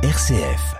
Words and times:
RCF. 0.00 0.76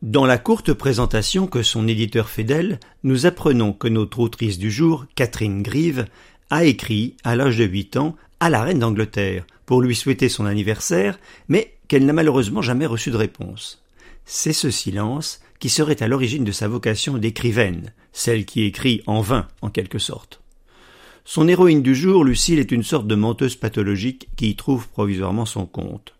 Dans 0.00 0.24
la 0.24 0.38
courte 0.38 0.72
présentation 0.72 1.48
que 1.48 1.64
son 1.64 1.88
éditeur 1.88 2.28
fait 2.28 2.44
d'elle, 2.44 2.78
nous 3.02 3.26
apprenons 3.26 3.72
que 3.72 3.88
notre 3.88 4.20
autrice 4.20 4.58
du 4.58 4.70
jour, 4.70 5.06
Catherine 5.16 5.62
Grieve, 5.62 6.06
a 6.48 6.64
écrit, 6.64 7.16
à 7.24 7.34
l'âge 7.34 7.58
de 7.58 7.64
huit 7.64 7.96
ans, 7.96 8.14
à 8.38 8.50
la 8.50 8.62
reine 8.62 8.78
d'Angleterre 8.78 9.44
pour 9.66 9.82
lui 9.82 9.96
souhaiter 9.96 10.28
son 10.28 10.46
anniversaire, 10.46 11.18
mais 11.48 11.74
qu'elle 11.88 12.06
n'a 12.06 12.12
malheureusement 12.12 12.62
jamais 12.62 12.86
reçu 12.86 13.10
de 13.10 13.16
réponse. 13.16 13.82
C'est 14.26 14.52
ce 14.52 14.70
silence 14.70 15.40
qui 15.58 15.70
serait 15.70 16.04
à 16.04 16.06
l'origine 16.06 16.44
de 16.44 16.52
sa 16.52 16.68
vocation 16.68 17.18
d'écrivaine, 17.18 17.92
celle 18.12 18.44
qui 18.44 18.62
écrit 18.62 19.02
en 19.08 19.22
vain 19.22 19.48
en 19.60 19.70
quelque 19.70 19.98
sorte. 19.98 20.43
Son 21.34 21.48
héroïne 21.48 21.82
du 21.82 21.96
jour, 21.96 22.22
Lucille, 22.22 22.60
est 22.60 22.70
une 22.70 22.84
sorte 22.84 23.08
de 23.08 23.16
menteuse 23.16 23.56
pathologique 23.56 24.28
qui 24.36 24.50
y 24.50 24.54
trouve 24.54 24.88
provisoirement 24.88 25.46
son 25.46 25.66
compte. 25.66 26.14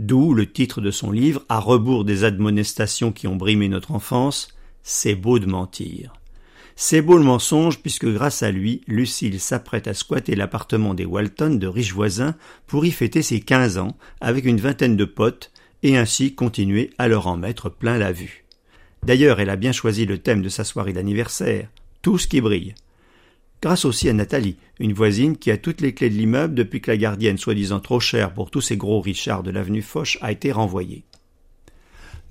D'où 0.00 0.34
le 0.34 0.50
titre 0.50 0.80
de 0.80 0.90
son 0.90 1.12
livre, 1.12 1.44
à 1.48 1.60
rebours 1.60 2.04
des 2.04 2.24
admonestations 2.24 3.12
qui 3.12 3.28
ont 3.28 3.36
brimé 3.36 3.68
notre 3.68 3.92
enfance, 3.92 4.48
C'est 4.82 5.14
beau 5.14 5.38
de 5.38 5.46
mentir. 5.46 6.14
C'est 6.74 7.00
beau 7.00 7.16
le 7.16 7.22
mensonge 7.22 7.78
puisque 7.78 8.12
grâce 8.12 8.42
à 8.42 8.50
lui, 8.50 8.80
Lucille 8.88 9.38
s'apprête 9.38 9.86
à 9.86 9.94
squatter 9.94 10.34
l'appartement 10.34 10.94
des 10.94 11.04
Walton 11.04 11.54
de 11.54 11.66
riches 11.68 11.94
voisins 11.94 12.34
pour 12.66 12.84
y 12.84 12.90
fêter 12.90 13.22
ses 13.22 13.38
quinze 13.38 13.78
ans 13.78 13.96
avec 14.20 14.46
une 14.46 14.58
vingtaine 14.58 14.96
de 14.96 15.04
potes 15.04 15.52
et 15.84 15.96
ainsi 15.96 16.34
continuer 16.34 16.90
à 16.98 17.06
leur 17.06 17.28
en 17.28 17.36
mettre 17.36 17.68
plein 17.68 17.98
la 17.98 18.10
vue. 18.10 18.44
D'ailleurs, 19.04 19.38
elle 19.38 19.50
a 19.50 19.54
bien 19.54 19.70
choisi 19.70 20.06
le 20.06 20.18
thème 20.18 20.42
de 20.42 20.48
sa 20.48 20.64
soirée 20.64 20.92
d'anniversaire, 20.92 21.68
tout 22.02 22.18
ce 22.18 22.26
qui 22.26 22.40
brille. 22.40 22.74
Grâce 23.66 23.84
aussi 23.84 24.08
à 24.08 24.12
Nathalie, 24.12 24.58
une 24.78 24.92
voisine 24.92 25.36
qui 25.36 25.50
a 25.50 25.56
toutes 25.56 25.80
les 25.80 25.92
clés 25.92 26.08
de 26.08 26.14
l'immeuble 26.14 26.54
depuis 26.54 26.80
que 26.80 26.88
la 26.88 26.96
gardienne 26.96 27.36
soi-disant 27.36 27.80
trop 27.80 27.98
chère 27.98 28.32
pour 28.32 28.52
tous 28.52 28.60
ces 28.60 28.76
gros 28.76 29.00
Richards 29.00 29.42
de 29.42 29.50
l'avenue 29.50 29.82
Foch 29.82 30.18
a 30.20 30.30
été 30.30 30.52
renvoyée. 30.52 31.02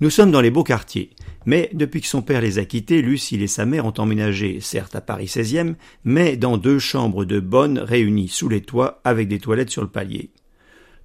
Nous 0.00 0.08
sommes 0.08 0.30
dans 0.30 0.40
les 0.40 0.50
beaux 0.50 0.64
quartiers, 0.64 1.10
mais 1.44 1.68
depuis 1.74 2.00
que 2.00 2.06
son 2.06 2.22
père 2.22 2.40
les 2.40 2.58
a 2.58 2.64
quittés, 2.64 3.02
Lucille 3.02 3.42
et 3.42 3.48
sa 3.48 3.66
mère 3.66 3.84
ont 3.84 3.92
emménagé, 3.98 4.62
certes 4.62 4.96
à 4.96 5.02
Paris 5.02 5.26
16e, 5.26 5.74
mais 6.04 6.38
dans 6.38 6.56
deux 6.56 6.78
chambres 6.78 7.26
de 7.26 7.38
bonnes 7.38 7.80
réunies 7.80 8.28
sous 8.28 8.48
les 8.48 8.62
toits 8.62 9.02
avec 9.04 9.28
des 9.28 9.38
toilettes 9.38 9.68
sur 9.68 9.82
le 9.82 9.88
palier. 9.88 10.30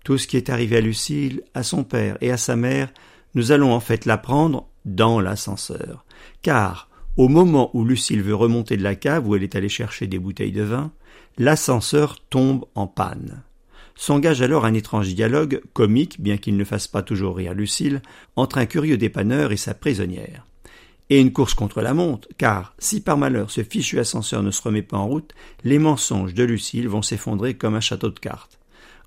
Tout 0.06 0.18
ce 0.18 0.28
qui 0.28 0.38
est 0.38 0.50
arrivé 0.50 0.78
à 0.78 0.82
Lucille, 0.82 1.44
à 1.54 1.64
son 1.64 1.84
père 1.84 2.18
et 2.22 2.32
à 2.32 2.38
sa 2.38 2.56
mère, 2.56 2.94
nous 3.36 3.52
allons 3.52 3.74
en 3.74 3.82
fait 3.82 4.06
l'apprendre 4.06 4.70
dans 4.86 5.20
l'ascenseur. 5.20 6.06
Car, 6.42 6.90
au 7.18 7.28
moment 7.28 7.70
où 7.74 7.84
Lucille 7.84 8.22
veut 8.22 8.36
remonter 8.36 8.78
de 8.78 8.84
la 8.84 8.96
cave 8.96 9.28
où 9.28 9.36
elle 9.36 9.44
est 9.44 9.56
allée 9.56 9.70
chercher 9.70 10.08
des 10.08 10.20
bouteilles 10.20 10.52
de 10.52 10.64
vin, 10.64 10.92
l'ascenseur 11.38 12.20
tombe 12.30 12.66
en 12.76 12.88
panne. 12.88 13.44
S'engage 13.96 14.42
alors 14.42 14.66
un 14.66 14.74
étrange 14.74 15.14
dialogue, 15.14 15.62
comique, 15.74 16.22
bien 16.22 16.38
qu'il 16.38 16.58
ne 16.58 16.64
fasse 16.64 16.88
pas 16.88 17.04
toujours 17.04 17.36
rire 17.36 17.54
Lucille, 17.54 18.02
entre 18.36 18.58
un 18.58 18.66
curieux 18.66 18.98
dépanneur 18.98 19.52
et 19.52 19.58
sa 19.58 19.74
prisonnière. 19.74 20.46
Et 21.10 21.20
une 21.20 21.34
course 21.34 21.54
contre 21.54 21.82
la 21.82 21.94
montre, 21.94 22.30
car 22.38 22.74
si 22.80 23.02
par 23.02 23.18
malheur 23.18 23.52
ce 23.52 23.64
fichu 23.64 24.00
ascenseur 24.00 24.42
ne 24.42 24.52
se 24.52 24.62
remet 24.62 24.82
pas 24.82 24.98
en 24.98 25.08
route, 25.08 25.34
les 25.66 25.78
mensonges 25.78 26.34
de 26.34 26.44
Lucille 26.44 26.88
vont 26.88 27.02
s'effondrer 27.02 27.56
comme 27.56 27.76
un 27.76 27.82
château 27.82 28.10
de 28.10 28.20
cartes. 28.20 28.60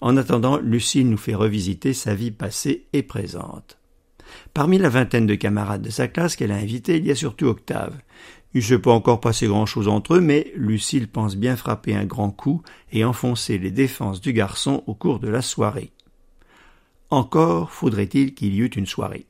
En 0.03 0.19
attendant, 0.19 0.59
Lucille 0.59 1.09
nous 1.09 1.17
fait 1.17 1.35
revisiter 1.35 1.95
sa 1.95 2.15
vie 2.15 2.31
passée 2.31 2.85
et 2.93 3.03
présente. 3.03 3.79
Parmi 4.53 4.79
la 4.79 4.89
vingtaine 4.89 5.27
de 5.27 5.35
camarades 5.35 5.83
de 5.83 5.91
sa 5.91 6.09
classe 6.09 6.37
qu'elle 6.37 6.53
a 6.53 6.57
invités, 6.57 6.97
il 6.97 7.07
y 7.07 7.11
a 7.11 7.15
surtout 7.15 7.47
Octave. 7.47 7.95
Il 8.55 8.59
ne 8.59 8.63
s'est 8.63 8.79
pas 8.79 8.93
encore 8.93 9.21
passé 9.21 9.49
grand-chose 9.49 9.89
entre 9.89 10.15
eux, 10.15 10.21
mais 10.21 10.53
Lucille 10.55 11.09
pense 11.09 11.37
bien 11.37 11.57
frapper 11.57 11.95
un 11.95 12.05
grand 12.05 12.31
coup 12.31 12.63
et 12.93 13.05
enfoncer 13.05 13.59
les 13.59 13.73
défenses 13.73 14.21
du 14.21 14.33
garçon 14.33 14.85
au 14.87 14.95
cours 14.95 15.19
de 15.19 15.29
la 15.29 15.43
soirée. 15.43 15.91
Encore 17.11 17.73
faudrait-il 17.73 18.35
qu'il 18.35 18.55
y 18.55 18.61
eût 18.61 18.67
une 18.67 18.87
soirée. 18.87 19.27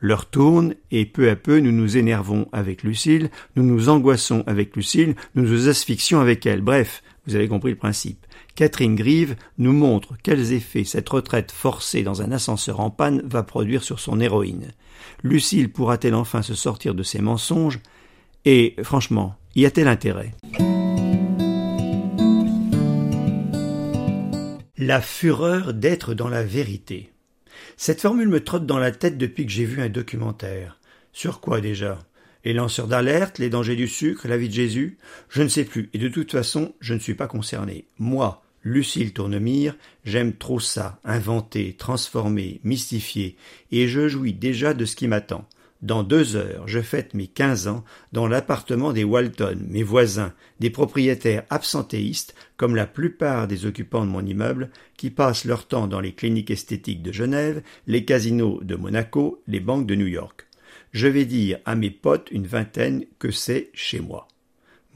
L'heure 0.00 0.28
tourne, 0.28 0.74
et 0.90 1.06
peu 1.06 1.30
à 1.30 1.36
peu 1.36 1.58
nous 1.58 1.72
nous 1.72 1.96
énervons 1.96 2.48
avec 2.52 2.82
Lucille, 2.82 3.30
nous 3.54 3.62
nous 3.62 3.88
angoissons 3.88 4.42
avec 4.46 4.76
Lucille, 4.76 5.14
nous 5.34 5.44
nous 5.44 5.68
asphyxions 5.68 6.20
avec 6.20 6.44
elle. 6.44 6.60
Bref, 6.60 7.02
vous 7.26 7.34
avez 7.34 7.48
compris 7.48 7.70
le 7.70 7.76
principe. 7.76 8.25
Catherine 8.56 8.94
Grieve 8.94 9.36
nous 9.58 9.74
montre 9.74 10.16
quels 10.22 10.54
effets 10.54 10.84
cette 10.84 11.10
retraite 11.10 11.52
forcée 11.52 12.02
dans 12.02 12.22
un 12.22 12.32
ascenseur 12.32 12.80
en 12.80 12.88
panne 12.88 13.20
va 13.22 13.42
produire 13.42 13.84
sur 13.84 14.00
son 14.00 14.18
héroïne. 14.18 14.72
Lucille 15.22 15.70
pourra-t-elle 15.70 16.14
enfin 16.14 16.40
se 16.40 16.54
sortir 16.54 16.94
de 16.94 17.02
ses 17.02 17.20
mensonges? 17.20 17.80
Et, 18.46 18.74
franchement, 18.82 19.36
y 19.56 19.66
a-t-elle 19.66 19.88
intérêt? 19.88 20.32
La 24.78 25.02
fureur 25.02 25.74
d'être 25.74 26.14
dans 26.14 26.28
la 26.28 26.42
vérité. 26.42 27.12
Cette 27.76 28.00
formule 28.00 28.28
me 28.28 28.42
trotte 28.42 28.64
dans 28.64 28.78
la 28.78 28.90
tête 28.90 29.18
depuis 29.18 29.44
que 29.44 29.52
j'ai 29.52 29.66
vu 29.66 29.82
un 29.82 29.90
documentaire. 29.90 30.80
Sur 31.12 31.40
quoi 31.40 31.60
déjà? 31.60 31.98
Les 32.42 32.54
lanceurs 32.54 32.86
d'alerte, 32.86 33.38
les 33.38 33.50
dangers 33.50 33.76
du 33.76 33.88
sucre, 33.88 34.28
la 34.28 34.38
vie 34.38 34.48
de 34.48 34.54
Jésus? 34.54 34.96
Je 35.28 35.42
ne 35.42 35.48
sais 35.48 35.64
plus, 35.64 35.90
et 35.92 35.98
de 35.98 36.08
toute 36.08 36.32
façon, 36.32 36.74
je 36.80 36.94
ne 36.94 37.00
suis 37.00 37.14
pas 37.14 37.26
concerné. 37.26 37.88
Moi, 37.98 38.42
Lucille 38.66 39.12
Tournemire, 39.12 39.76
j'aime 40.04 40.32
trop 40.32 40.58
ça, 40.58 40.98
inventer, 41.04 41.74
transformer, 41.74 42.60
mystifier, 42.64 43.36
et 43.70 43.86
je 43.86 44.08
jouis 44.08 44.32
déjà 44.32 44.74
de 44.74 44.84
ce 44.84 44.96
qui 44.96 45.06
m'attend. 45.06 45.46
Dans 45.82 46.02
deux 46.02 46.34
heures, 46.34 46.66
je 46.66 46.80
fête 46.80 47.14
mes 47.14 47.28
quinze 47.28 47.68
ans 47.68 47.84
dans 48.10 48.26
l'appartement 48.26 48.92
des 48.92 49.04
Walton, 49.04 49.60
mes 49.68 49.84
voisins, 49.84 50.32
des 50.58 50.70
propriétaires 50.70 51.44
absentéistes, 51.48 52.34
comme 52.56 52.74
la 52.74 52.88
plupart 52.88 53.46
des 53.46 53.66
occupants 53.66 54.04
de 54.04 54.10
mon 54.10 54.26
immeuble, 54.26 54.70
qui 54.96 55.10
passent 55.10 55.44
leur 55.44 55.68
temps 55.68 55.86
dans 55.86 56.00
les 56.00 56.12
cliniques 56.12 56.50
esthétiques 56.50 57.04
de 57.04 57.12
Genève, 57.12 57.62
les 57.86 58.04
casinos 58.04 58.58
de 58.64 58.74
Monaco, 58.74 59.44
les 59.46 59.60
banques 59.60 59.86
de 59.86 59.94
New 59.94 60.08
York. 60.08 60.44
Je 60.90 61.06
vais 61.06 61.24
dire 61.24 61.60
à 61.66 61.76
mes 61.76 61.90
potes 61.90 62.32
une 62.32 62.48
vingtaine 62.48 63.04
que 63.20 63.30
c'est 63.30 63.70
chez 63.74 64.00
moi. 64.00 64.26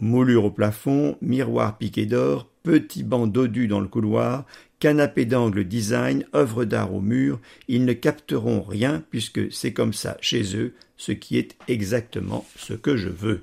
Moulure 0.01 0.47
au 0.47 0.51
plafond, 0.51 1.17
miroir 1.21 1.79
piqué 1.79 2.05
d'or, 2.05 2.50
petits 2.63 3.03
bancs 3.03 3.31
dodus 3.31 3.69
dans 3.69 3.81
le 3.81 3.89
couloir, 3.89 4.45
canapé 4.79 5.25
d'angle 5.27 5.65
design, 5.65 6.25
œuvre 6.35 6.65
d'art 6.65 6.95
au 6.95 7.01
mur, 7.01 7.39
ils 7.69 7.85
ne 7.85 7.93
capteront 7.93 8.63
rien 8.63 9.03
puisque 9.11 9.53
c'est 9.53 9.73
comme 9.73 9.93
ça 9.93 10.17
chez 10.21 10.57
eux, 10.57 10.75
ce 10.97 11.13
qui 11.13 11.39
est 11.39 11.57
exactement 11.69 12.47
ce 12.57 12.75
que 12.75 12.97
je 12.97 13.09
veux. 13.09 13.43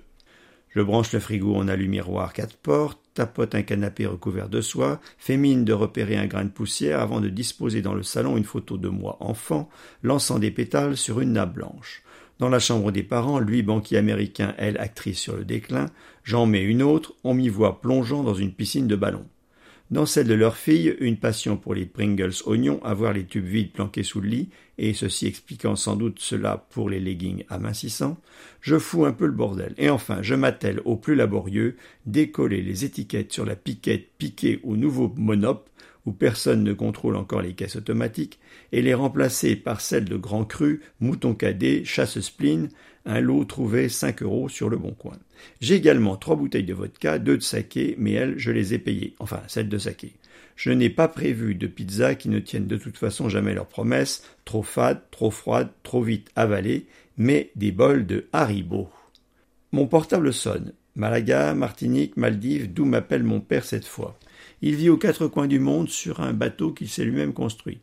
Je 0.70 0.82
branche 0.82 1.12
le 1.14 1.20
frigo 1.20 1.56
en 1.56 1.68
allume-miroir 1.68 2.34
quatre 2.34 2.56
portes, 2.56 3.00
tapote 3.14 3.56
un 3.56 3.64
canapé 3.64 4.06
recouvert 4.06 4.50
de 4.50 4.62
soie, 4.62 5.00
fais 5.18 5.38
mine 5.38 5.66
de 5.66 5.74
repérer 5.74 6.18
un 6.18 6.28
grain 6.28 6.46
de 6.46 6.50
poussière 6.50 7.00
avant 7.00 7.20
de 7.20 7.30
disposer 7.30 7.82
dans 7.82 7.96
le 7.96 8.04
salon 8.04 8.38
une 8.38 8.44
photo 8.44 8.78
de 8.78 8.90
moi 8.90 9.18
enfant, 9.20 9.70
lançant 10.04 10.38
des 10.38 10.52
pétales 10.52 10.98
sur 10.98 11.20
une 11.20 11.34
nappe 11.34 11.56
blanche. 11.56 12.04
Dans 12.40 12.50
la 12.50 12.60
chambre 12.60 12.92
des 12.92 13.04
parents, 13.04 13.40
lui 13.40 13.64
banquier 13.64 13.98
américain, 13.98 14.54
elle 14.58 14.78
actrice 14.78 15.18
sur 15.18 15.36
le 15.36 15.44
déclin, 15.46 15.88
j'en 16.24 16.46
mets 16.46 16.64
une 16.64 16.84
autre, 16.84 17.16
on 17.24 17.34
m'y 17.34 17.50
voit 17.50 17.82
plongeant 17.82 18.24
dans 18.24 18.36
une 18.36 18.54
piscine 18.54 18.88
de 18.88 18.96
ballons. 18.96 19.26
Dans 19.90 20.06
celle 20.06 20.28
de 20.28 20.34
leur 20.34 20.58
fille, 20.58 20.98
une 21.00 21.16
passion 21.16 21.56
pour 21.56 21.74
les 21.74 21.86
Pringles 21.86 22.34
oignons, 22.46 22.84
à 22.84 22.94
voir 22.94 23.14
les 23.14 23.26
tubes 23.26 23.46
vides 23.46 23.72
planqués 23.72 24.04
sous 24.04 24.20
le 24.20 24.28
lit, 24.28 24.50
et 24.78 24.94
ceci 24.94 25.26
expliquant 25.28 25.78
sans 25.78 25.96
doute 25.96 26.20
cela 26.20 26.68
pour 26.70 26.90
les 26.90 27.00
leggings 27.00 27.46
amincissants, 27.50 28.18
je 28.60 28.78
fous 28.78 29.06
un 29.06 29.14
peu 29.14 29.26
le 29.26 29.32
bordel. 29.32 29.74
Et 29.78 29.90
enfin, 29.90 30.22
je 30.22 30.36
m'attelle 30.36 30.82
au 30.84 30.98
plus 30.98 31.16
laborieux, 31.16 31.78
décoller 32.06 32.62
les 32.62 32.84
étiquettes 32.84 33.32
sur 33.32 33.46
la 33.46 33.56
piquette 33.56 34.10
piquée 34.18 34.60
au 34.64 34.76
nouveau 34.76 35.12
monop, 35.16 35.70
où 36.08 36.14
personne 36.14 36.64
ne 36.64 36.72
contrôle 36.72 37.18
encore 37.18 37.42
les 37.42 37.54
caisses 37.54 37.76
automatiques, 37.76 38.40
et 38.72 38.82
les 38.82 38.94
remplacer 38.94 39.58
par 39.58 39.82
celles 39.82 40.06
de 40.06 40.16
Grand 40.16 40.46
Cru, 40.46 40.82
Mouton 41.02 41.36
Cadet, 41.36 41.84
Chasse 41.84 42.22
Spleen, 42.22 42.70
un 43.06 43.20
lot 43.20 43.44
trouvé 43.44 43.90
cinq 43.90 44.24
euros 44.24 44.48
sur 44.48 44.70
le 44.70 44.78
bon 44.78 44.92
coin. 44.92 45.18
J'ai 45.60 45.76
également 45.76 46.16
trois 46.16 46.38
bouteilles 46.38 46.64
de 46.64 46.74
vodka, 46.74 47.20
deux 47.20 47.38
de 47.38 47.44
saké, 47.44 47.96
mais 48.00 48.14
elles, 48.14 48.40
je 48.40 48.52
les 48.52 48.74
ai 48.74 48.80
payées, 48.80 49.16
enfin 49.20 49.42
celles 49.48 49.70
de 49.70 49.78
saké. 49.78 50.14
Je 50.56 50.72
n'ai 50.72 50.90
pas 50.90 51.10
prévu 51.10 51.56
de 51.56 51.68
pizza 51.68 52.16
qui 52.16 52.30
ne 52.30 52.40
tiennent 52.40 52.68
de 52.68 52.78
toute 52.78 52.98
façon 52.98 53.28
jamais 53.28 53.54
leurs 53.54 53.68
promesses, 53.68 54.24
trop 54.46 54.64
fades, 54.64 55.02
trop 55.12 55.30
froides, 55.30 55.70
trop 55.84 56.02
vite 56.02 56.32
avalées, 56.38 56.86
mais 57.18 57.52
des 57.56 57.74
bols 57.74 58.06
de 58.06 58.28
Haribo. 58.32 58.90
Mon 59.74 59.88
portable 59.88 60.34
sonne. 60.34 60.72
Malaga, 60.96 61.54
Martinique, 61.54 62.16
Maldives, 62.16 62.74
d'où 62.74 62.86
m'appelle 62.86 63.24
mon 63.24 63.42
père 63.42 63.66
cette 63.66 63.86
fois. 63.86 64.18
Il 64.62 64.76
vit 64.76 64.90
aux 64.90 64.98
quatre 64.98 65.28
coins 65.28 65.48
du 65.48 65.60
monde 65.60 65.90
sur 65.90 66.20
un 66.20 66.34
bateau 66.34 66.72
qu'il 66.72 66.90
s'est 66.90 67.06
lui-même 67.06 67.34
construit. 67.34 67.80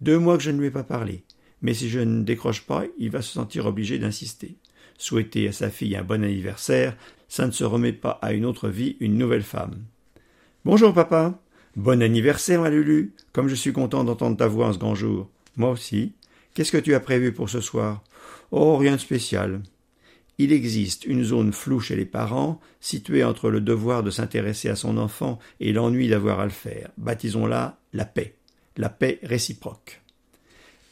Deux 0.00 0.18
mois 0.18 0.36
que 0.36 0.42
je 0.42 0.50
ne 0.50 0.58
lui 0.58 0.66
ai 0.66 0.70
pas 0.70 0.82
parlé. 0.82 1.22
Mais 1.62 1.72
si 1.72 1.88
je 1.88 2.00
ne 2.00 2.22
décroche 2.22 2.62
pas, 2.62 2.84
il 2.98 3.10
va 3.10 3.22
se 3.22 3.32
sentir 3.32 3.66
obligé 3.66 3.98
d'insister. 3.98 4.56
Souhaiter 4.98 5.48
à 5.48 5.52
sa 5.52 5.70
fille 5.70 5.96
un 5.96 6.02
bon 6.02 6.24
anniversaire, 6.24 6.96
ça 7.28 7.46
ne 7.46 7.52
se 7.52 7.64
remet 7.64 7.92
pas 7.92 8.18
à 8.22 8.32
une 8.32 8.44
autre 8.44 8.68
vie, 8.68 8.96
une 9.00 9.18
nouvelle 9.18 9.42
femme. 9.42 9.84
Bonjour 10.64 10.92
papa. 10.92 11.40
Bon 11.76 12.02
anniversaire, 12.02 12.62
ma 12.62 12.70
Lulu. 12.70 13.14
Comme 13.32 13.48
je 13.48 13.54
suis 13.54 13.72
content 13.72 14.04
d'entendre 14.04 14.36
ta 14.36 14.48
voix 14.48 14.68
en 14.68 14.72
ce 14.72 14.78
grand 14.78 14.94
jour. 14.94 15.28
Moi 15.56 15.70
aussi. 15.70 16.12
Qu'est-ce 16.54 16.72
que 16.72 16.78
tu 16.78 16.94
as 16.94 17.00
prévu 17.00 17.32
pour 17.32 17.50
ce 17.50 17.60
soir? 17.60 18.02
Oh, 18.50 18.76
rien 18.76 18.92
de 18.92 19.00
spécial. 19.00 19.62
Il 20.38 20.52
existe 20.52 21.04
une 21.04 21.24
zone 21.24 21.52
floue 21.52 21.80
chez 21.80 21.96
les 21.96 22.04
parents, 22.04 22.60
située 22.80 23.24
entre 23.24 23.48
le 23.48 23.60
devoir 23.60 24.02
de 24.02 24.10
s'intéresser 24.10 24.68
à 24.68 24.76
son 24.76 24.98
enfant 24.98 25.38
et 25.60 25.72
l'ennui 25.72 26.08
d'avoir 26.08 26.40
à 26.40 26.44
le 26.44 26.50
faire. 26.50 26.90
Baptisons-la 26.98 27.78
la 27.92 28.04
paix, 28.04 28.34
la 28.76 28.90
paix 28.90 29.18
réciproque. 29.22 30.02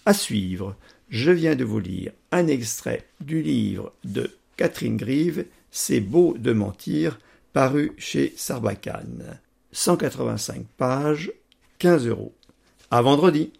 À 0.06 0.14
suivre, 0.14 0.76
je 1.10 1.30
viens 1.30 1.56
de 1.56 1.64
vous 1.64 1.80
lire 1.80 2.12
un 2.32 2.46
extrait 2.46 3.06
du 3.20 3.42
livre 3.42 3.92
de 4.04 4.30
Catherine 4.56 4.96
Grive, 4.96 5.46
C'est 5.70 6.00
beau 6.00 6.36
de 6.38 6.52
mentir, 6.52 7.18
paru 7.52 7.92
chez 7.98 8.32
Sarbacane. 8.36 9.40
185 9.72 10.66
pages, 10.76 11.32
15 11.78 12.06
euros. 12.06 12.32
À 12.90 13.02
vendredi! 13.02 13.52